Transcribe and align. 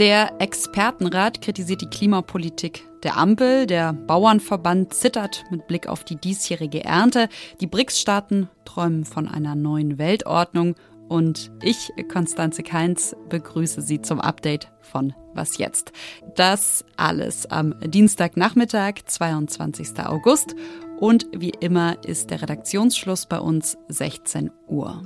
Der 0.00 0.40
Expertenrat 0.40 1.42
kritisiert 1.42 1.82
die 1.82 1.90
Klimapolitik 1.90 2.88
der 3.02 3.18
Ampel. 3.18 3.66
Der 3.66 3.92
Bauernverband 3.92 4.94
zittert 4.94 5.44
mit 5.50 5.66
Blick 5.66 5.86
auf 5.88 6.04
die 6.04 6.16
diesjährige 6.16 6.82
Ernte. 6.82 7.28
Die 7.60 7.66
BRICS-Staaten 7.66 8.48
träumen 8.64 9.04
von 9.04 9.28
einer 9.28 9.54
neuen 9.54 9.98
Weltordnung. 9.98 10.74
Und 11.10 11.50
ich, 11.60 11.92
Konstanze 12.10 12.62
Keins, 12.62 13.14
begrüße 13.28 13.82
Sie 13.82 14.00
zum 14.00 14.22
Update 14.22 14.72
von 14.80 15.12
Was 15.34 15.58
jetzt? 15.58 15.92
Das 16.34 16.82
alles 16.96 17.44
am 17.50 17.74
Dienstagnachmittag, 17.80 19.04
22. 19.04 19.98
August. 19.98 20.54
Und 20.98 21.26
wie 21.36 21.52
immer 21.60 22.02
ist 22.06 22.30
der 22.30 22.40
Redaktionsschluss 22.40 23.26
bei 23.26 23.38
uns 23.38 23.76
16 23.88 24.50
Uhr. 24.66 25.02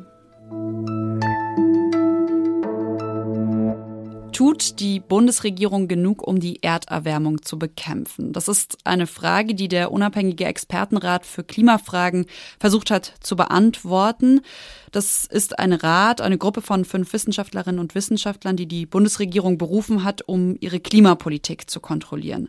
Tut 4.35 4.81
die 4.81 4.99
Bundesregierung 4.99 5.87
genug, 5.87 6.27
um 6.27 6.41
die 6.41 6.61
Erderwärmung 6.61 7.43
zu 7.43 7.57
bekämpfen? 7.57 8.33
Das 8.33 8.49
ist 8.49 8.79
eine 8.83 9.07
Frage, 9.07 9.55
die 9.55 9.69
der 9.69 9.93
unabhängige 9.93 10.45
Expertenrat 10.45 11.25
für 11.25 11.45
Klimafragen 11.45 12.27
versucht 12.59 12.91
hat 12.91 13.15
zu 13.21 13.37
beantworten. 13.37 14.41
Das 14.91 15.25
ist 15.25 15.61
ein 15.61 15.73
Rat, 15.73 16.21
eine 16.21 16.37
Gruppe 16.37 16.63
von 16.63 16.85
fünf 16.85 17.13
Wissenschaftlerinnen 17.13 17.79
und 17.79 17.95
Wissenschaftlern, 17.95 18.57
die 18.57 18.67
die 18.67 18.87
Bundesregierung 18.87 19.57
berufen 19.57 20.03
hat, 20.03 20.23
um 20.27 20.57
ihre 20.59 20.81
Klimapolitik 20.81 21.71
zu 21.71 21.79
kontrollieren. 21.79 22.49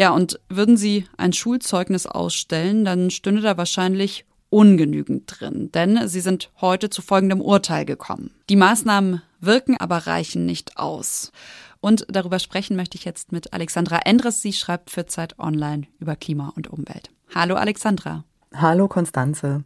Ja, 0.00 0.12
und 0.12 0.40
würden 0.48 0.78
sie 0.78 1.04
ein 1.18 1.34
Schulzeugnis 1.34 2.06
ausstellen, 2.06 2.86
dann 2.86 3.10
stünde 3.10 3.42
da 3.42 3.58
wahrscheinlich 3.58 4.24
ungenügend 4.48 5.24
drin, 5.26 5.70
denn 5.72 6.08
sie 6.08 6.20
sind 6.20 6.50
heute 6.62 6.88
zu 6.88 7.02
folgendem 7.02 7.42
Urteil 7.42 7.84
gekommen. 7.84 8.30
Die 8.48 8.56
Maßnahmen 8.56 9.20
wirken, 9.40 9.76
aber 9.78 10.06
reichen 10.06 10.46
nicht 10.46 10.76
aus. 10.76 11.32
Und 11.80 12.06
darüber 12.08 12.38
sprechen 12.38 12.76
möchte 12.76 12.96
ich 12.96 13.04
jetzt 13.04 13.32
mit 13.32 13.52
Alexandra 13.52 13.98
Endres. 13.98 14.42
Sie 14.42 14.52
schreibt 14.52 14.90
für 14.90 15.06
Zeit 15.06 15.38
Online 15.38 15.86
über 15.98 16.16
Klima 16.16 16.52
und 16.56 16.68
Umwelt. 16.68 17.10
Hallo 17.34 17.54
Alexandra. 17.54 18.24
Hallo 18.54 18.88
Konstanze. 18.88 19.64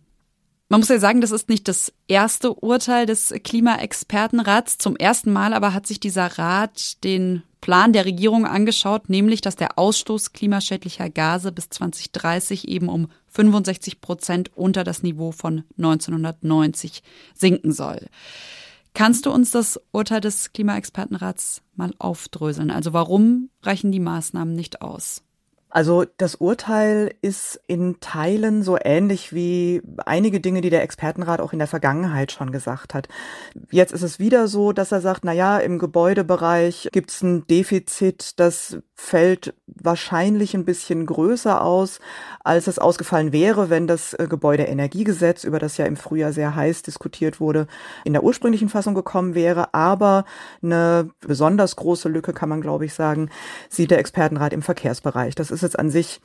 Man 0.68 0.80
muss 0.80 0.88
ja 0.88 1.00
sagen, 1.00 1.20
das 1.20 1.32
ist 1.32 1.48
nicht 1.48 1.66
das 1.66 1.92
erste 2.06 2.54
Urteil 2.54 3.04
des 3.04 3.34
Klimaexpertenrats. 3.42 4.78
Zum 4.78 4.94
ersten 4.96 5.32
Mal 5.32 5.52
aber 5.52 5.74
hat 5.74 5.86
sich 5.86 5.98
dieser 5.98 6.38
Rat 6.38 7.02
den 7.02 7.42
Plan 7.60 7.92
der 7.92 8.04
Regierung 8.04 8.46
angeschaut, 8.46 9.08
nämlich 9.08 9.40
dass 9.40 9.56
der 9.56 9.78
Ausstoß 9.78 10.32
klimaschädlicher 10.32 11.10
Gase 11.10 11.50
bis 11.50 11.70
2030 11.70 12.68
eben 12.68 12.88
um 12.88 13.08
65 13.28 14.00
Prozent 14.00 14.50
unter 14.54 14.84
das 14.84 15.02
Niveau 15.02 15.32
von 15.32 15.64
1990 15.76 17.02
sinken 17.34 17.72
soll. 17.72 18.06
Kannst 18.94 19.26
du 19.26 19.30
uns 19.30 19.50
das 19.50 19.80
Urteil 19.92 20.20
des 20.20 20.52
Klimaexpertenrats 20.52 21.62
mal 21.74 21.92
aufdröseln? 21.98 22.70
Also 22.70 22.92
warum 22.92 23.50
reichen 23.62 23.92
die 23.92 24.00
Maßnahmen 24.00 24.54
nicht 24.54 24.82
aus? 24.82 25.22
Also 25.70 26.04
das 26.16 26.34
Urteil 26.34 27.14
ist 27.22 27.60
in 27.68 28.00
Teilen 28.00 28.64
so 28.64 28.76
ähnlich 28.82 29.32
wie 29.32 29.82
einige 30.04 30.40
Dinge, 30.40 30.62
die 30.62 30.70
der 30.70 30.82
Expertenrat 30.82 31.40
auch 31.40 31.52
in 31.52 31.60
der 31.60 31.68
Vergangenheit 31.68 32.32
schon 32.32 32.50
gesagt 32.50 32.92
hat. 32.92 33.08
Jetzt 33.70 33.92
ist 33.92 34.02
es 34.02 34.18
wieder 34.18 34.48
so, 34.48 34.72
dass 34.72 34.90
er 34.90 35.00
sagt, 35.00 35.24
na 35.24 35.32
ja, 35.32 35.58
im 35.58 35.78
Gebäudebereich 35.78 36.88
gibt 36.92 37.10
es 37.10 37.22
ein 37.22 37.46
Defizit, 37.46 38.40
das 38.40 38.78
fällt 39.00 39.54
wahrscheinlich 39.66 40.54
ein 40.54 40.66
bisschen 40.66 41.06
größer 41.06 41.62
aus, 41.62 42.00
als 42.44 42.66
es 42.66 42.78
ausgefallen 42.78 43.32
wäre, 43.32 43.70
wenn 43.70 43.86
das 43.86 44.12
äh, 44.12 44.26
Gebäudeenergiegesetz, 44.28 45.44
über 45.44 45.58
das 45.58 45.78
ja 45.78 45.86
im 45.86 45.96
Frühjahr 45.96 46.32
sehr 46.32 46.54
heiß 46.54 46.82
diskutiert 46.82 47.40
wurde, 47.40 47.66
in 48.04 48.12
der 48.12 48.22
ursprünglichen 48.22 48.68
Fassung 48.68 48.94
gekommen 48.94 49.34
wäre. 49.34 49.72
Aber 49.72 50.24
eine 50.62 51.08
besonders 51.20 51.76
große 51.76 52.08
Lücke, 52.08 52.34
kann 52.34 52.50
man 52.50 52.60
glaube 52.60 52.84
ich 52.84 52.92
sagen, 52.92 53.30
sieht 53.70 53.90
der 53.90 53.98
Expertenrat 53.98 54.52
im 54.52 54.62
Verkehrsbereich. 54.62 55.34
Das 55.34 55.50
ist 55.50 55.59
jetzt 55.62 55.78
an 55.78 55.90
sich 55.90 56.20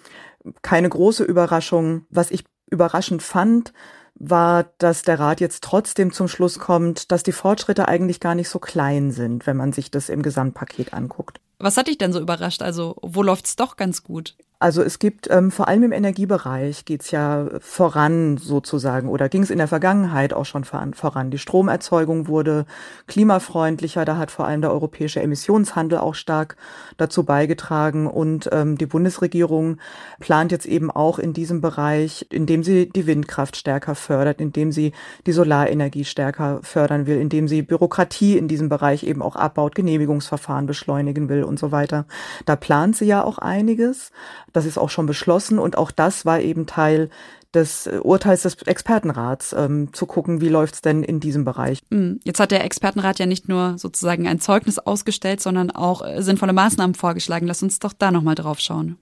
keine 0.62 0.90
große 0.90 1.24
Überraschung. 1.24 2.06
Was 2.10 2.32
ich 2.32 2.44
überraschend 2.70 3.22
fand, 3.24 3.74
war, 4.16 4.66
dass 4.78 5.02
der 5.02 5.20
Rat 5.20 5.42
jetzt 5.42 5.64
trotzdem 5.64 6.12
zum 6.14 6.28
Schluss 6.28 6.60
kommt, 6.60 7.12
dass 7.12 7.24
die 7.24 7.32
Fortschritte 7.32 7.88
eigentlich 7.88 8.20
gar 8.20 8.36
nicht 8.36 8.50
so 8.50 8.60
klein 8.60 9.12
sind, 9.12 9.46
wenn 9.46 9.58
man 9.58 9.74
sich 9.74 9.92
das 9.92 10.10
im 10.10 10.22
Gesamtpaket 10.22 10.94
anguckt. 10.94 11.42
Was 11.60 11.78
hat 11.78 11.88
dich 11.88 11.98
denn 11.98 12.14
so 12.14 12.20
überrascht? 12.20 12.62
Also, 12.62 12.96
wo 13.02 13.24
läuft's 13.24 13.56
doch 13.56 13.76
ganz 13.76 14.04
gut? 14.04 14.36
Also 14.58 14.82
es 14.82 15.00
gibt 15.00 15.30
ähm, 15.30 15.52
vor 15.52 15.68
allem 15.68 15.84
im 15.84 15.92
Energiebereich 15.92 16.86
geht's 16.86 17.12
ja 17.12 17.48
voran 17.60 18.38
sozusagen 18.38 19.10
oder 19.10 19.28
ging 19.28 19.44
es 19.44 19.50
in 19.50 19.58
der 19.58 19.68
Vergangenheit 19.68 20.34
auch 20.34 20.46
schon 20.46 20.64
voran. 20.64 21.30
Die 21.30 21.38
Stromerzeugung 21.38 22.28
wurde 22.28 22.66
klimafreundlicher, 23.08 24.06
da 24.06 24.18
hat 24.18 24.32
vor 24.32 24.48
allem 24.48 24.62
der 24.62 24.72
europäische 24.72 25.22
Emissionshandel 25.22 26.00
auch 26.00 26.16
stark 26.16 26.56
dazu 26.96 27.24
beigetragen 27.24 28.08
und 28.08 28.50
ähm, 28.54 28.78
die 28.78 28.86
Bundesregierung 28.86 29.78
plant 30.20 30.54
jetzt 30.54 30.66
eben 30.66 30.90
auch 30.90 31.20
in 31.20 31.34
diesem 31.34 31.60
Bereich, 31.60 32.26
indem 32.32 32.64
sie 32.64 32.88
die 32.90 33.08
Windkraft 33.08 33.58
stärker 33.58 33.94
fördert, 33.94 34.40
indem 34.40 34.72
sie 34.72 34.94
die 35.26 35.34
Solarenergie 35.34 36.06
stärker 36.06 36.60
fördern 36.64 37.08
will, 37.08 37.20
indem 37.20 37.50
sie 37.50 37.62
Bürokratie 37.62 38.38
in 38.38 38.48
diesem 38.48 38.70
Bereich 38.70 39.04
eben 39.04 39.22
auch 39.22 39.36
abbaut, 39.36 39.76
Genehmigungsverfahren 39.76 40.66
beschleunigen 40.66 41.28
will 41.28 41.44
und 41.44 41.60
so 41.60 41.74
weiter. 41.74 42.06
Da 42.46 42.56
plant 42.56 42.96
sie 42.96 43.06
ja 43.06 43.22
auch 43.24 43.38
einiges. 43.38 44.12
Das 44.54 44.66
ist 44.66 44.78
auch 44.78 44.90
schon 44.90 45.06
beschlossen 45.06 45.60
und 45.60 45.78
auch 45.78 45.92
das 45.92 46.26
war 46.26 46.40
eben 46.40 46.66
Teil 46.66 47.10
des 47.56 47.88
äh, 47.88 48.00
Urteils 48.02 48.44
des 48.44 48.56
Expertenrats, 48.64 49.54
ähm, 49.58 49.94
zu 49.94 50.06
gucken, 50.06 50.42
wie 50.42 50.50
läuft's 50.50 50.82
denn 50.82 51.04
in 51.04 51.20
diesem 51.20 51.46
Bereich. 51.46 51.80
Hm, 51.92 52.20
jetzt 52.24 52.40
hat 52.40 52.52
der 52.52 52.64
Expertenrat 52.64 53.20
ja 53.20 53.26
nicht 53.26 53.48
nur 53.48 53.78
sozusagen 53.78 54.28
ein 54.28 54.40
Zeugnis 54.40 54.78
ausgestellt, 54.80 55.42
sondern 55.42 55.72
auch 55.72 56.06
äh, 56.06 56.22
sinnvolle 56.22 56.54
Maßnahmen 56.54 56.96
vorgeschlagen. 56.96 57.48
Lass 57.48 57.64
uns 57.64 57.80
doch 57.80 57.94
da 57.94 58.12
nochmal 58.12 58.36
drauf 58.36 58.60
schauen. 58.60 58.98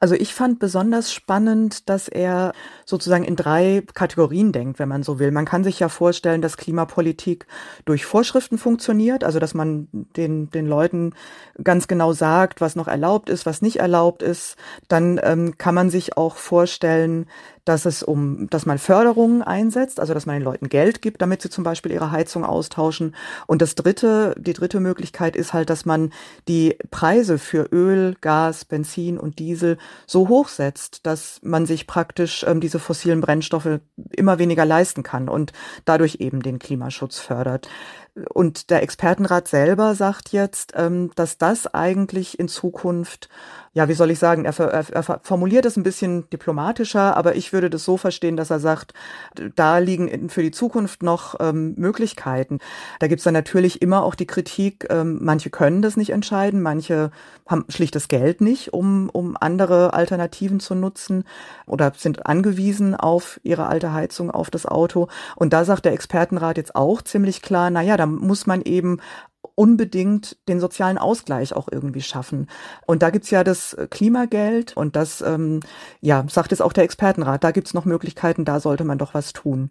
Also 0.00 0.14
ich 0.14 0.34
fand 0.34 0.58
besonders 0.58 1.12
spannend, 1.12 1.88
dass 1.88 2.08
er 2.08 2.52
sozusagen 2.84 3.24
in 3.24 3.36
drei 3.36 3.82
Kategorien 3.94 4.52
denkt, 4.52 4.78
wenn 4.78 4.88
man 4.88 5.02
so 5.02 5.18
will. 5.18 5.30
Man 5.30 5.44
kann 5.44 5.64
sich 5.64 5.78
ja 5.78 5.88
vorstellen, 5.88 6.42
dass 6.42 6.56
Klimapolitik 6.56 7.46
durch 7.84 8.06
Vorschriften 8.06 8.58
funktioniert, 8.58 9.24
also 9.24 9.38
dass 9.38 9.54
man 9.54 9.88
den, 9.92 10.50
den 10.50 10.66
Leuten 10.66 11.14
ganz 11.62 11.88
genau 11.88 12.12
sagt, 12.12 12.60
was 12.60 12.76
noch 12.76 12.88
erlaubt 12.88 13.28
ist, 13.28 13.46
was 13.46 13.62
nicht 13.62 13.76
erlaubt 13.76 14.22
ist. 14.22 14.56
Dann 14.88 15.20
ähm, 15.22 15.58
kann 15.58 15.74
man 15.74 15.90
sich 15.90 16.16
auch 16.16 16.36
vorstellen, 16.36 17.26
dass 17.68 17.84
es 17.84 18.02
um, 18.02 18.48
dass 18.48 18.64
man 18.64 18.78
Förderungen 18.78 19.42
einsetzt, 19.42 20.00
also 20.00 20.14
dass 20.14 20.24
man 20.24 20.36
den 20.36 20.42
Leuten 20.42 20.70
Geld 20.70 21.02
gibt, 21.02 21.20
damit 21.20 21.42
sie 21.42 21.50
zum 21.50 21.64
Beispiel 21.64 21.92
ihre 21.92 22.10
Heizung 22.10 22.44
austauschen. 22.44 23.14
Und 23.46 23.60
das 23.60 23.74
dritte, 23.74 24.34
die 24.38 24.54
dritte 24.54 24.80
Möglichkeit 24.80 25.36
ist 25.36 25.52
halt, 25.52 25.68
dass 25.68 25.84
man 25.84 26.10
die 26.48 26.78
Preise 26.90 27.38
für 27.38 27.68
Öl, 27.70 28.16
Gas, 28.22 28.64
Benzin 28.64 29.18
und 29.18 29.38
Diesel 29.38 29.76
so 30.06 30.28
hoch 30.28 30.48
setzt, 30.48 31.04
dass 31.04 31.40
man 31.42 31.66
sich 31.66 31.86
praktisch 31.86 32.44
ähm, 32.48 32.60
diese 32.60 32.78
fossilen 32.78 33.20
Brennstoffe 33.20 33.80
immer 34.16 34.38
weniger 34.38 34.64
leisten 34.64 35.02
kann 35.02 35.28
und 35.28 35.52
dadurch 35.84 36.16
eben 36.20 36.42
den 36.42 36.58
Klimaschutz 36.58 37.18
fördert. 37.18 37.68
Und 38.32 38.70
der 38.70 38.82
Expertenrat 38.82 39.48
selber 39.48 39.94
sagt 39.94 40.30
jetzt, 40.30 40.72
ähm, 40.76 41.10
dass 41.14 41.38
das 41.38 41.72
eigentlich 41.72 42.38
in 42.38 42.48
Zukunft 42.48 43.28
ja, 43.78 43.88
wie 43.88 43.94
soll 43.94 44.10
ich 44.10 44.18
sagen, 44.18 44.44
er, 44.44 44.58
er, 44.58 44.84
er 44.90 45.20
formuliert 45.22 45.64
es 45.64 45.76
ein 45.76 45.84
bisschen 45.84 46.28
diplomatischer, 46.30 47.16
aber 47.16 47.36
ich 47.36 47.52
würde 47.52 47.70
das 47.70 47.84
so 47.84 47.96
verstehen, 47.96 48.36
dass 48.36 48.50
er 48.50 48.58
sagt, 48.58 48.92
da 49.54 49.78
liegen 49.78 50.30
für 50.30 50.42
die 50.42 50.50
Zukunft 50.50 51.04
noch 51.04 51.36
ähm, 51.38 51.74
Möglichkeiten. 51.76 52.58
Da 52.98 53.06
gibt's 53.06 53.22
dann 53.22 53.34
natürlich 53.34 53.80
immer 53.80 54.02
auch 54.02 54.16
die 54.16 54.26
Kritik, 54.26 54.88
ähm, 54.90 55.18
manche 55.20 55.50
können 55.50 55.80
das 55.80 55.96
nicht 55.96 56.10
entscheiden, 56.10 56.60
manche 56.60 57.12
haben 57.46 57.66
schlicht 57.68 57.94
das 57.94 58.08
Geld 58.08 58.40
nicht, 58.40 58.72
um, 58.72 59.10
um 59.10 59.36
andere 59.38 59.94
Alternativen 59.94 60.58
zu 60.58 60.74
nutzen 60.74 61.22
oder 61.64 61.92
sind 61.96 62.26
angewiesen 62.26 62.96
auf 62.96 63.38
ihre 63.44 63.68
alte 63.68 63.92
Heizung, 63.92 64.30
auf 64.32 64.50
das 64.50 64.66
Auto. 64.66 65.06
Und 65.36 65.52
da 65.52 65.64
sagt 65.64 65.84
der 65.84 65.92
Expertenrat 65.92 66.56
jetzt 66.56 66.74
auch 66.74 67.00
ziemlich 67.00 67.42
klar, 67.42 67.70
na 67.70 67.82
ja, 67.82 67.96
da 67.96 68.07
muss 68.16 68.46
man 68.46 68.62
eben 68.62 69.00
unbedingt 69.54 70.36
den 70.48 70.60
sozialen 70.60 70.98
Ausgleich 70.98 71.52
auch 71.52 71.68
irgendwie 71.70 72.00
schaffen. 72.00 72.46
Und 72.86 73.02
da 73.02 73.10
gibt's 73.10 73.30
ja 73.30 73.42
das 73.42 73.76
Klimageld 73.90 74.76
und 74.76 74.94
das, 74.94 75.20
ähm, 75.20 75.60
ja, 76.00 76.24
sagt 76.28 76.52
es 76.52 76.60
auch 76.60 76.72
der 76.72 76.84
Expertenrat, 76.84 77.42
da 77.42 77.50
gibt's 77.50 77.74
noch 77.74 77.84
Möglichkeiten, 77.84 78.44
da 78.44 78.60
sollte 78.60 78.84
man 78.84 78.98
doch 78.98 79.14
was 79.14 79.32
tun. 79.32 79.70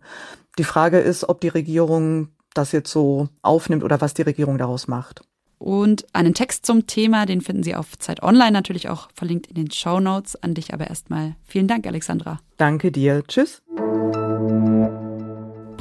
Die 0.57 0.63
Frage 0.65 0.99
ist, 0.99 1.29
ob 1.29 1.39
die 1.41 1.47
Regierung 1.47 2.29
das 2.53 2.71
jetzt 2.71 2.91
so 2.91 3.29
aufnimmt 3.41 3.83
oder 3.83 4.01
was 4.01 4.13
die 4.13 4.23
Regierung 4.23 4.57
daraus 4.57 4.87
macht. 4.87 5.21
Und 5.59 6.05
einen 6.13 6.33
Text 6.33 6.65
zum 6.65 6.85
Thema, 6.85 7.25
den 7.25 7.41
finden 7.41 7.63
Sie 7.63 7.75
auf 7.75 7.97
Zeit 7.97 8.21
Online, 8.21 8.51
natürlich 8.51 8.89
auch 8.89 9.09
verlinkt 9.13 9.47
in 9.47 9.55
den 9.55 9.71
Show 9.71 9.99
Notes. 9.99 10.35
An 10.35 10.53
dich 10.53 10.73
aber 10.73 10.87
erstmal 10.87 11.35
vielen 11.45 11.67
Dank, 11.67 11.87
Alexandra. 11.87 12.39
Danke 12.57 12.91
dir. 12.91 13.23
Tschüss. 13.27 13.63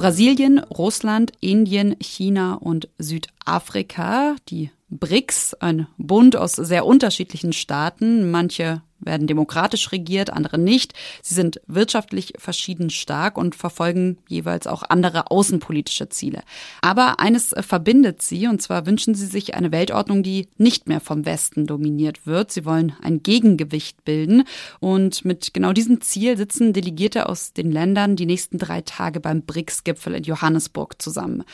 Brasilien, 0.06 0.60
Russland, 0.60 1.32
Indien, 1.40 1.96
China 1.98 2.54
und 2.54 2.88
Südafrika, 2.96 4.36
die 4.48 4.70
BRICS, 4.88 5.54
ein 5.54 5.88
Bund 5.98 6.36
aus 6.36 6.52
sehr 6.52 6.86
unterschiedlichen 6.86 7.52
Staaten. 7.52 8.30
Manche 8.30 8.82
werden 9.06 9.26
demokratisch 9.26 9.92
regiert, 9.92 10.30
andere 10.30 10.58
nicht. 10.58 10.92
Sie 11.22 11.34
sind 11.34 11.60
wirtschaftlich 11.66 12.34
verschieden 12.38 12.90
stark 12.90 13.38
und 13.38 13.54
verfolgen 13.54 14.18
jeweils 14.28 14.66
auch 14.66 14.82
andere 14.82 15.30
außenpolitische 15.30 16.08
Ziele. 16.08 16.42
Aber 16.82 17.20
eines 17.20 17.54
verbindet 17.60 18.22
sie, 18.22 18.46
und 18.48 18.60
zwar 18.60 18.86
wünschen 18.86 19.14
sie 19.14 19.26
sich 19.26 19.54
eine 19.54 19.72
Weltordnung, 19.72 20.22
die 20.22 20.48
nicht 20.58 20.88
mehr 20.88 21.00
vom 21.00 21.24
Westen 21.24 21.66
dominiert 21.66 22.26
wird. 22.26 22.52
Sie 22.52 22.64
wollen 22.64 22.94
ein 23.02 23.22
Gegengewicht 23.22 24.04
bilden. 24.04 24.44
Und 24.80 25.24
mit 25.24 25.54
genau 25.54 25.72
diesem 25.72 26.00
Ziel 26.00 26.36
sitzen 26.36 26.72
Delegierte 26.72 27.28
aus 27.28 27.52
den 27.52 27.70
Ländern 27.70 28.16
die 28.16 28.26
nächsten 28.26 28.58
drei 28.58 28.80
Tage 28.80 29.20
beim 29.20 29.42
BRICS-Gipfel 29.42 30.14
in 30.14 30.24
Johannesburg 30.24 31.00
zusammen. 31.00 31.44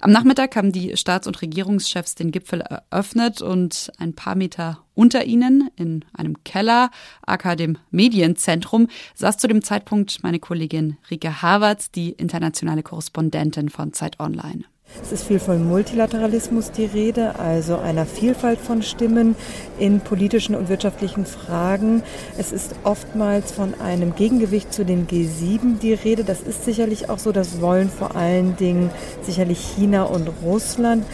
Am 0.00 0.10
Nachmittag 0.10 0.56
haben 0.56 0.72
die 0.72 0.96
Staats- 0.96 1.26
und 1.26 1.42
Regierungschefs 1.42 2.14
den 2.14 2.32
Gipfel 2.32 2.60
eröffnet 2.60 3.42
und 3.42 3.92
ein 3.98 4.14
paar 4.14 4.34
Meter 4.34 4.81
unter 4.94 5.24
ihnen, 5.24 5.70
in 5.76 6.04
einem 6.12 6.42
Keller, 6.44 6.90
aka 7.26 7.56
dem 7.56 7.78
Medienzentrum, 7.90 8.88
saß 9.14 9.38
zu 9.38 9.48
dem 9.48 9.62
Zeitpunkt 9.62 10.22
meine 10.22 10.38
Kollegin 10.38 10.96
Rike 11.10 11.42
Havertz, 11.42 11.90
die 11.90 12.10
internationale 12.10 12.82
Korrespondentin 12.82 13.68
von 13.68 13.92
Zeit 13.92 14.20
Online. 14.20 14.64
Es 15.00 15.10
ist 15.10 15.24
viel 15.24 15.38
von 15.38 15.66
Multilateralismus 15.66 16.70
die 16.70 16.84
Rede, 16.84 17.38
also 17.38 17.76
einer 17.78 18.04
Vielfalt 18.04 18.60
von 18.60 18.82
Stimmen 18.82 19.36
in 19.78 20.00
politischen 20.00 20.54
und 20.54 20.68
wirtschaftlichen 20.68 21.24
Fragen. 21.24 22.02
Es 22.36 22.52
ist 22.52 22.74
oftmals 22.84 23.52
von 23.52 23.74
einem 23.80 24.14
Gegengewicht 24.14 24.72
zu 24.72 24.84
den 24.84 25.06
G7 25.06 25.78
die 25.80 25.94
Rede. 25.94 26.24
Das 26.24 26.42
ist 26.42 26.64
sicherlich 26.64 27.08
auch 27.08 27.18
so. 27.18 27.32
Das 27.32 27.60
wollen 27.62 27.88
vor 27.88 28.16
allen 28.16 28.56
Dingen 28.56 28.90
sicherlich 29.22 29.60
China 29.60 30.04
und 30.04 30.30
Russland. 30.44 31.04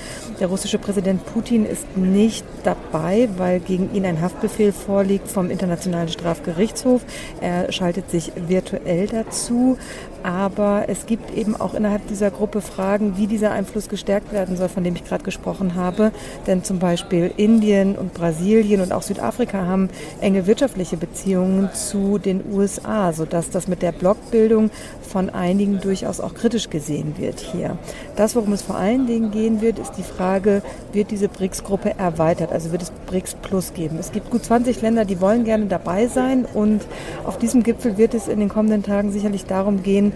Der 0.40 0.48
russische 0.48 0.78
Präsident 0.78 1.25
Putin 1.26 1.64
ist 1.64 1.96
nicht 1.96 2.44
dabei, 2.64 3.28
weil 3.36 3.60
gegen 3.60 3.94
ihn 3.94 4.04
ein 4.04 4.20
Haftbefehl 4.20 4.72
vorliegt 4.72 5.28
vom 5.28 5.50
Internationalen 5.50 6.08
Strafgerichtshof. 6.08 7.02
Er 7.40 7.70
schaltet 7.70 8.10
sich 8.10 8.32
virtuell 8.34 9.06
dazu. 9.06 9.78
Aber 10.22 10.84
es 10.88 11.06
gibt 11.06 11.36
eben 11.36 11.56
auch 11.56 11.74
innerhalb 11.74 12.06
dieser 12.08 12.30
Gruppe 12.30 12.60
Fragen, 12.60 13.16
wie 13.16 13.26
dieser 13.26 13.52
Einfluss 13.52 13.88
gestärkt 13.88 14.32
werden 14.32 14.56
soll, 14.56 14.68
von 14.68 14.84
dem 14.84 14.94
ich 14.94 15.04
gerade 15.04 15.24
gesprochen 15.24 15.74
habe. 15.74 16.12
Denn 16.46 16.64
zum 16.64 16.78
Beispiel 16.78 17.32
Indien 17.36 17.96
und 17.96 18.14
Brasilien 18.14 18.80
und 18.80 18.92
auch 18.92 19.02
Südafrika 19.02 19.66
haben 19.66 19.88
enge 20.20 20.46
wirtschaftliche 20.46 20.96
Beziehungen 20.96 21.70
zu 21.72 22.18
den 22.18 22.42
USA, 22.52 23.12
sodass 23.12 23.50
das 23.50 23.68
mit 23.68 23.82
der 23.82 23.92
Blockbildung 23.92 24.70
von 25.08 25.30
einigen 25.30 25.80
durchaus 25.80 26.20
auch 26.20 26.34
kritisch 26.34 26.70
gesehen 26.70 27.14
wird 27.18 27.40
hier. 27.40 27.78
Das, 28.16 28.36
worum 28.36 28.52
es 28.52 28.62
vor 28.62 28.76
allen 28.76 29.06
Dingen 29.06 29.30
gehen 29.30 29.60
wird, 29.60 29.78
ist 29.78 29.92
die 29.92 30.02
Frage, 30.02 30.62
wird 30.92 31.10
diese 31.10 31.28
BRICS-Gruppe 31.28 31.98
erweitert? 31.98 32.52
Also 32.52 32.72
wird 32.72 32.82
es 32.82 32.92
BRICS 33.06 33.36
Plus 33.42 33.72
geben? 33.74 33.96
Es 33.98 34.12
gibt 34.12 34.30
gut 34.30 34.44
20 34.44 34.82
Länder, 34.82 35.04
die 35.04 35.20
wollen 35.20 35.44
gerne 35.44 35.66
dabei 35.66 36.06
sein 36.06 36.46
und 36.52 36.86
auf 37.24 37.38
diesem 37.38 37.62
Gipfel 37.62 37.98
wird 37.98 38.14
es 38.14 38.28
in 38.28 38.40
den 38.40 38.48
kommenden 38.48 38.82
Tagen 38.82 39.10
sicherlich 39.10 39.44
darum 39.46 39.82
gehen, 39.82 40.07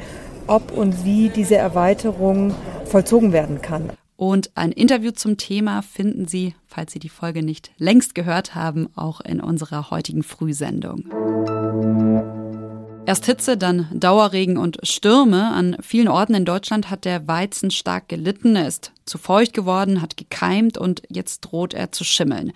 ob 0.46 0.72
und 0.72 1.04
wie 1.04 1.28
diese 1.28 1.56
Erweiterung 1.56 2.54
vollzogen 2.84 3.32
werden 3.32 3.62
kann. 3.62 3.90
Und 4.16 4.52
ein 4.54 4.70
Interview 4.70 5.10
zum 5.10 5.36
Thema 5.36 5.82
finden 5.82 6.28
Sie, 6.28 6.54
falls 6.66 6.92
Sie 6.92 7.00
die 7.00 7.08
Folge 7.08 7.42
nicht 7.42 7.72
längst 7.78 8.14
gehört 8.14 8.54
haben, 8.54 8.88
auch 8.94 9.20
in 9.20 9.40
unserer 9.40 9.90
heutigen 9.90 10.22
Frühsendung. 10.22 12.41
Erst 13.04 13.26
Hitze, 13.26 13.56
dann 13.56 13.88
Dauerregen 13.92 14.56
und 14.56 14.78
Stürme. 14.84 15.50
An 15.52 15.76
vielen 15.80 16.06
Orten 16.06 16.34
in 16.34 16.44
Deutschland 16.44 16.88
hat 16.88 17.04
der 17.04 17.26
Weizen 17.26 17.72
stark 17.72 18.08
gelitten. 18.08 18.54
Er 18.54 18.68
ist 18.68 18.92
zu 19.06 19.18
feucht 19.18 19.54
geworden, 19.54 20.00
hat 20.00 20.16
gekeimt 20.16 20.78
und 20.78 21.02
jetzt 21.08 21.40
droht 21.40 21.74
er 21.74 21.90
zu 21.90 22.04
schimmeln. 22.04 22.52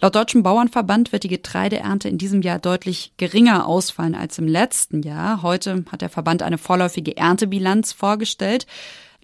Laut 0.00 0.16
Deutschem 0.16 0.42
Bauernverband 0.42 1.12
wird 1.12 1.22
die 1.22 1.28
Getreideernte 1.28 2.08
in 2.08 2.18
diesem 2.18 2.42
Jahr 2.42 2.58
deutlich 2.58 3.12
geringer 3.18 3.68
ausfallen 3.68 4.16
als 4.16 4.36
im 4.38 4.48
letzten 4.48 5.02
Jahr. 5.02 5.42
Heute 5.42 5.84
hat 5.92 6.02
der 6.02 6.10
Verband 6.10 6.42
eine 6.42 6.58
vorläufige 6.58 7.16
Erntebilanz 7.16 7.92
vorgestellt. 7.92 8.66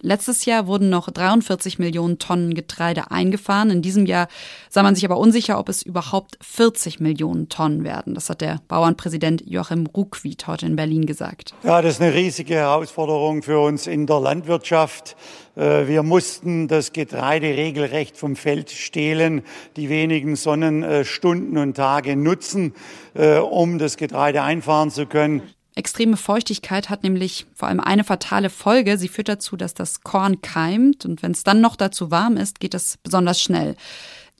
Letztes 0.03 0.45
Jahr 0.45 0.65
wurden 0.65 0.89
noch 0.89 1.09
43 1.09 1.77
Millionen 1.77 2.17
Tonnen 2.17 2.55
Getreide 2.55 3.11
eingefahren. 3.11 3.69
In 3.69 3.81
diesem 3.81 4.05
Jahr 4.07 4.27
sah 4.69 4.81
man 4.81 4.95
sich 4.95 5.05
aber 5.05 5.17
unsicher, 5.17 5.59
ob 5.59 5.69
es 5.69 5.83
überhaupt 5.83 6.37
40 6.41 6.99
Millionen 6.99 7.49
Tonnen 7.49 7.83
werden. 7.83 8.15
Das 8.15 8.29
hat 8.29 8.41
der 8.41 8.61
Bauernpräsident 8.67 9.43
Joachim 9.45 9.85
Ruckwied 9.85 10.47
heute 10.47 10.65
in 10.65 10.75
Berlin 10.75 11.05
gesagt. 11.05 11.53
Ja, 11.63 11.81
das 11.81 11.95
ist 11.95 12.01
eine 12.01 12.13
riesige 12.13 12.55
Herausforderung 12.55 13.43
für 13.43 13.59
uns 13.59 13.85
in 13.85 14.07
der 14.07 14.19
Landwirtschaft. 14.19 15.15
Äh, 15.55 15.87
wir 15.87 16.01
mussten 16.01 16.67
das 16.67 16.93
Getreide 16.93 17.47
regelrecht 17.47 18.17
vom 18.17 18.35
Feld 18.35 18.71
stehlen, 18.71 19.43
die 19.75 19.89
wenigen 19.89 20.35
Sonnenstunden 20.35 21.57
und 21.57 21.75
Tage 21.75 22.15
nutzen, 22.15 22.73
äh, 23.13 23.37
um 23.37 23.77
das 23.77 23.97
Getreide 23.97 24.41
einfahren 24.41 24.89
zu 24.89 25.05
können. 25.05 25.43
Extreme 25.75 26.17
Feuchtigkeit 26.17 26.89
hat 26.89 27.03
nämlich 27.03 27.45
vor 27.53 27.69
allem 27.69 27.79
eine 27.79 28.03
fatale 28.03 28.49
Folge. 28.49 28.97
Sie 28.97 29.07
führt 29.07 29.29
dazu, 29.29 29.55
dass 29.55 29.73
das 29.73 30.01
Korn 30.01 30.41
keimt 30.41 31.05
und 31.05 31.23
wenn 31.23 31.31
es 31.31 31.43
dann 31.43 31.61
noch 31.61 31.75
dazu 31.75 32.11
warm 32.11 32.35
ist, 32.37 32.59
geht 32.59 32.73
das 32.73 32.97
besonders 32.97 33.41
schnell. 33.41 33.75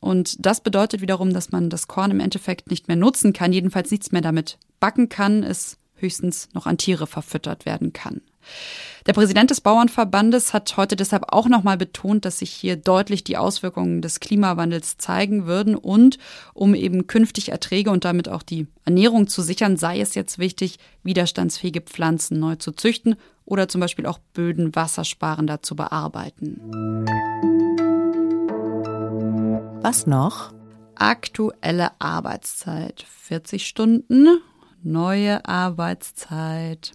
Und 0.02 0.46
das 0.46 0.62
bedeutet 0.62 1.02
wiederum, 1.02 1.32
dass 1.32 1.52
man 1.52 1.70
das 1.70 1.88
Korn 1.88 2.12
im 2.12 2.20
Endeffekt 2.20 2.70
nicht 2.70 2.88
mehr 2.88 2.98
nutzen 2.98 3.34
kann, 3.34 3.54
jedenfalls 3.54 3.92
nichts 3.92 4.12
mehr 4.12 4.22
damit 4.22 4.58
backen 4.80 5.10
kann, 5.10 5.44
es 5.44 5.78
höchstens 5.96 6.50
noch 6.54 6.66
an 6.66 6.78
Tiere 6.78 7.08
verfüttert 7.08 7.66
werden 7.66 7.94
kann. 7.94 8.22
Der 9.08 9.14
Präsident 9.14 9.50
des 9.50 9.62
Bauernverbandes 9.62 10.54
hat 10.54 10.78
heute 10.78 10.96
deshalb 10.96 11.34
auch 11.34 11.48
nochmal 11.48 11.78
betont, 11.78 12.24
dass 12.24 12.38
sich 12.38 12.52
hier 12.52 12.76
deutlich 12.76 13.24
die 13.24 13.36
Auswirkungen 13.36 14.04
des 14.04 14.20
Klimawandels 14.20 14.98
zeigen 14.98 15.48
würden 15.48 15.76
und 15.76 16.20
um 16.54 16.76
eben 16.76 17.08
künftig 17.08 17.50
Erträge 17.50 17.90
und 17.90 18.06
damit 18.06 18.30
auch 18.30 18.44
die 18.44 18.68
Ernährung 18.86 19.28
zu 19.28 19.42
sichern, 19.42 19.76
sei 19.76 20.00
es 20.00 20.14
jetzt 20.14 20.38
wichtig, 20.38 20.78
widerstandsfähige 21.02 21.82
Pflanzen 21.82 22.40
neu 22.40 22.58
zu 22.58 22.74
züchten 22.74 23.16
oder 23.44 23.68
zum 23.68 23.82
Beispiel 23.82 24.06
auch 24.06 24.20
Böden 24.34 24.76
wassersparender 24.76 25.64
zu 25.64 25.76
bearbeiten. 25.76 26.60
Was 29.82 30.06
noch? 30.06 30.54
Aktuelle 30.94 31.90
Arbeitszeit 31.98 33.04
40 33.24 33.66
Stunden, 33.66 34.28
neue 34.84 35.44
Arbeitszeit 35.46 36.92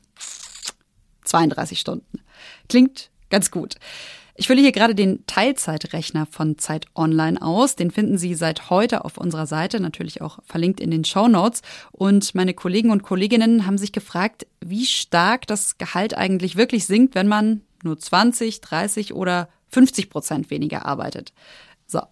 32 1.27 1.79
Stunden. 1.79 2.21
Klingt 2.69 3.11
ganz 3.31 3.51
gut. 3.51 3.77
Ich 4.39 4.49
fülle 4.49 4.61
hier 4.61 4.73
gerade 4.73 4.95
den 4.95 5.25
Teilzeitrechner 5.27 6.27
von 6.27 6.59
Zeit 6.59 6.87
Online 6.95 7.41
aus. 7.41 7.75
Den 7.75 7.91
finden 7.91 8.19
Sie 8.19 8.35
seit 8.35 8.69
heute 8.69 9.05
auf 9.07 9.17
unserer 9.17 9.47
Seite, 9.47 9.81
natürlich 9.81 10.21
auch 10.21 10.41
verlinkt 10.45 10.79
in 10.79 10.91
den 10.91 11.05
Show 11.05 11.27
Notes. 11.27 11.63
Und 11.91 12.35
meine 12.35 12.53
Kollegen 12.53 12.91
und 12.91 13.03
Kolleginnen 13.03 13.67
haben 13.67 13.79
sich 13.79 13.93
gefragt, 13.93 14.47
wie 14.61 14.85
stark 14.85 15.47
das 15.47 15.79
Gehalt 15.79 16.15
eigentlich 16.15 16.57
wirklich 16.57 16.87
sinkt, 16.87 17.15
wenn 17.15 17.29
man 17.29 17.63
nur 17.83 17.99
20, 17.99 18.61
30 18.61 19.15
oder 19.15 19.49
50 19.71 20.11
Prozent 20.11 20.51
weniger 20.51 20.85
arbeitet. 20.85 21.33
So, 21.87 22.03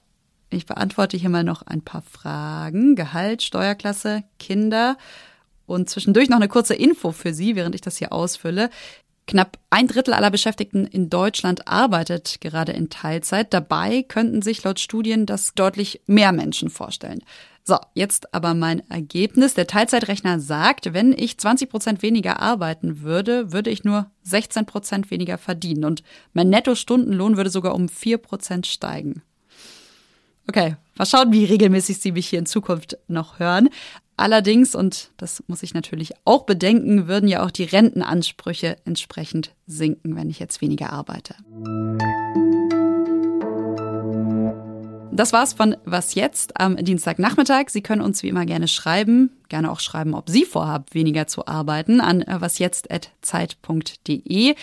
ich 0.48 0.64
beantworte 0.64 1.18
hier 1.18 1.30
mal 1.30 1.44
noch 1.44 1.62
ein 1.62 1.82
paar 1.82 2.02
Fragen. 2.02 2.96
Gehalt, 2.96 3.42
Steuerklasse, 3.42 4.24
Kinder. 4.38 4.96
Und 5.66 5.88
zwischendurch 5.90 6.28
noch 6.28 6.36
eine 6.36 6.48
kurze 6.48 6.74
Info 6.74 7.12
für 7.12 7.32
Sie, 7.32 7.56
während 7.56 7.74
ich 7.74 7.80
das 7.80 7.96
hier 7.96 8.12
ausfülle. 8.12 8.70
Knapp 9.26 9.58
ein 9.70 9.88
Drittel 9.88 10.12
aller 10.12 10.30
Beschäftigten 10.30 10.86
in 10.86 11.08
Deutschland 11.08 11.66
arbeitet 11.66 12.40
gerade 12.40 12.72
in 12.72 12.90
Teilzeit. 12.90 13.54
Dabei 13.54 14.02
könnten 14.02 14.42
sich 14.42 14.62
laut 14.64 14.80
Studien 14.80 15.24
das 15.24 15.54
deutlich 15.54 16.02
mehr 16.06 16.32
Menschen 16.32 16.68
vorstellen. 16.68 17.22
So, 17.66 17.78
jetzt 17.94 18.34
aber 18.34 18.52
mein 18.52 18.88
Ergebnis. 18.90 19.54
Der 19.54 19.66
Teilzeitrechner 19.66 20.38
sagt, 20.38 20.92
wenn 20.92 21.12
ich 21.12 21.38
20 21.38 21.70
Prozent 21.70 22.02
weniger 22.02 22.40
arbeiten 22.40 23.00
würde, 23.00 23.52
würde 23.52 23.70
ich 23.70 23.84
nur 23.84 24.10
16 24.24 24.66
Prozent 24.66 25.10
weniger 25.10 25.38
verdienen 25.38 25.84
und 25.84 26.02
mein 26.34 26.50
Netto-Stundenlohn 26.50 27.38
würde 27.38 27.48
sogar 27.48 27.74
um 27.74 27.88
4 27.88 28.18
Prozent 28.18 28.66
steigen. 28.66 29.22
Okay, 30.46 30.76
mal 30.96 31.06
schauen, 31.06 31.32
wie 31.32 31.46
regelmäßig 31.46 31.98
Sie 31.98 32.12
mich 32.12 32.28
hier 32.28 32.38
in 32.38 32.44
Zukunft 32.44 32.98
noch 33.08 33.38
hören. 33.38 33.70
Allerdings, 34.16 34.76
und 34.76 35.10
das 35.16 35.42
muss 35.48 35.62
ich 35.62 35.74
natürlich 35.74 36.12
auch 36.24 36.44
bedenken, 36.44 37.08
würden 37.08 37.28
ja 37.28 37.44
auch 37.44 37.50
die 37.50 37.64
Rentenansprüche 37.64 38.76
entsprechend 38.84 39.50
sinken, 39.66 40.14
wenn 40.14 40.30
ich 40.30 40.38
jetzt 40.38 40.60
weniger 40.60 40.92
arbeite. 40.92 41.34
Das 45.10 45.32
war's 45.32 45.52
von 45.52 45.76
Was 45.84 46.14
jetzt 46.14 46.60
am 46.60 46.76
Dienstagnachmittag. 46.76 47.70
Sie 47.70 47.82
können 47.82 48.02
uns 48.02 48.22
wie 48.24 48.28
immer 48.28 48.46
gerne 48.46 48.68
schreiben, 48.68 49.30
gerne 49.48 49.70
auch 49.70 49.80
schreiben, 49.80 50.14
ob 50.14 50.28
Sie 50.28 50.44
vorhaben, 50.44 50.86
weniger 50.92 51.28
zu 51.28 51.46
arbeiten, 51.46 52.00
an 52.00 52.24
wasjetzt.zeit.de. 52.26 54.54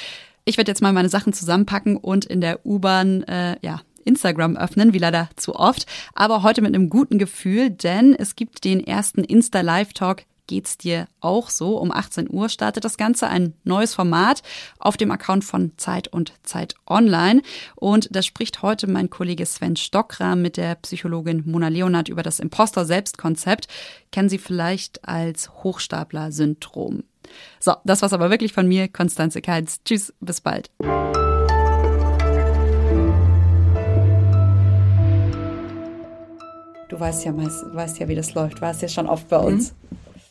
Ich 0.44 0.58
werde 0.58 0.72
jetzt 0.72 0.82
mal 0.82 0.92
meine 0.92 1.10
Sachen 1.10 1.34
zusammenpacken 1.34 1.98
und 1.98 2.26
in 2.26 2.42
der 2.42 2.66
U-Bahn, 2.66 3.22
äh, 3.24 3.58
ja, 3.62 3.82
Instagram 4.02 4.58
öffnen, 4.58 4.94
wie 4.94 5.00
leider 5.00 5.30
zu 5.36 5.56
oft, 5.56 5.86
aber 6.14 6.44
heute 6.44 6.62
mit 6.62 6.76
einem 6.76 6.90
guten 6.90 7.18
Gefühl, 7.18 7.70
denn 7.70 8.16
es 8.16 8.36
gibt 8.36 8.64
den 8.64 8.86
ersten 8.86 9.24
Insta-Live-Talk 9.24 10.24
geht's 10.52 10.78
dir 10.78 11.08
auch 11.22 11.50
so. 11.50 11.78
Um 11.78 11.94
18 11.94 12.30
Uhr 12.30 12.50
startet 12.50 12.84
das 12.84 12.98
Ganze 12.98 13.28
ein 13.30 13.54
neues 13.64 13.94
Format 13.94 14.44
auf 14.80 14.98
dem 14.98 15.10
Account 15.10 15.46
von 15.46 15.72
Zeit 15.78 16.10
und 16.10 16.34
Zeit 16.44 16.76
Online. 16.86 17.42
Und 17.76 18.14
da 18.14 18.22
spricht 18.22 18.62
heute 18.62 18.88
mein 18.88 19.10
Kollege 19.10 19.46
Sven 19.46 19.78
Stockram 19.78 20.42
mit 20.42 20.58
der 20.58 20.76
Psychologin 20.76 21.44
Mona 21.46 21.70
Leonard 21.70 22.10
über 22.10 22.22
das 22.22 22.40
Imposter-Selbstkonzept. 22.40 23.70
Kennen 24.12 24.28
Sie 24.28 24.40
vielleicht 24.40 25.08
als 25.08 25.50
Hochstapler-Syndrom. 25.64 27.04
So, 27.62 27.76
das 27.86 28.02
war's 28.02 28.12
aber 28.12 28.30
wirklich 28.30 28.52
von 28.52 28.68
mir, 28.68 28.90
Konstanze 28.90 29.42
Keins. 29.42 29.80
Tschüss, 29.86 30.14
bis 30.20 30.42
bald. 30.42 30.70
Du 36.92 37.00
weißt 37.00 37.24
ja, 37.24 37.32
meist, 37.32 37.64
weißt 37.74 38.00
ja, 38.00 38.08
wie 38.10 38.16
das 38.16 38.34
läuft. 38.34 38.60
Warst 38.60 38.82
ja 38.82 38.90
schon 38.90 39.08
oft 39.08 39.30
bei 39.30 39.38
uns. 39.38 39.72
Mhm. 39.72 39.98